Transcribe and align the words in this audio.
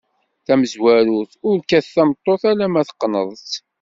Tamezwarut: 0.45 1.31
Ur 1.47 1.55
kkat 1.61 1.85
tameṭṭut 1.95 2.43
alemma 2.51 2.81
teqneḍ-tt. 2.89 3.53